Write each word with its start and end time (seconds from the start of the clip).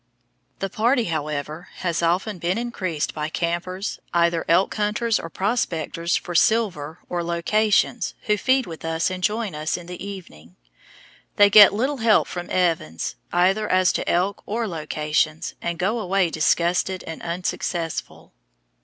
The 0.57 0.67
party, 0.71 1.03
however, 1.03 1.67
has 1.75 2.01
often 2.01 2.39
been 2.39 2.57
increased 2.57 3.13
by 3.13 3.29
"campers," 3.29 3.99
either 4.15 4.43
elk 4.47 4.73
hunters 4.73 5.19
or 5.19 5.29
"prospectors" 5.29 6.17
for 6.17 6.33
silver 6.33 6.97
or 7.07 7.23
locations, 7.23 8.15
who 8.23 8.35
feed 8.35 8.65
with 8.65 8.83
us 8.83 9.11
and 9.11 9.23
join 9.23 9.53
us 9.53 9.77
in 9.77 9.85
the 9.85 10.03
evening. 10.03 10.55
They 11.35 11.51
get 11.51 11.71
little 11.71 11.97
help 11.97 12.27
from 12.27 12.49
Evans, 12.49 13.13
either 13.31 13.69
as 13.69 13.93
to 13.93 14.09
elk 14.09 14.41
or 14.47 14.67
locations, 14.67 15.53
and 15.61 15.77
go 15.77 15.99
away 15.99 16.31
disgusted 16.31 17.03
and 17.03 17.21
unsuccessful. 17.21 18.33